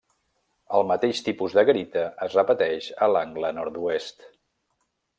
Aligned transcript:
El 0.77 0.87
mateix 0.91 1.21
tipus 1.27 1.59
de 1.59 1.65
garita 1.71 2.07
es 2.29 2.39
repeteix 2.41 2.91
a 3.09 3.13
l'angle 3.17 3.55
nord-oest. 3.63 4.31